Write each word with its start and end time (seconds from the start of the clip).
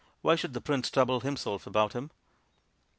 Why 0.23 0.35
should 0.35 0.53
the 0.53 0.61
Prince 0.61 0.89
trouble 0.89 1.19
himself 1.19 1.67
about 1.67 1.93
him 1.93 2.09